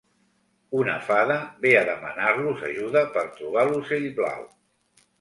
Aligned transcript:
Una 0.79 0.95
fada 1.09 1.35
ve 1.67 1.75
a 1.81 1.85
demanar-los 1.91 2.65
ajuda 2.73 3.07
per 3.19 3.27
trobar 3.39 3.71
l'ocell 3.71 4.13
blau. 4.21 4.47